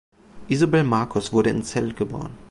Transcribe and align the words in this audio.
Isobel 0.47 0.83
Markus 0.83 1.31
wurde 1.31 1.51
in 1.51 1.61
Celle 1.61 1.93
geboren. 1.93 2.35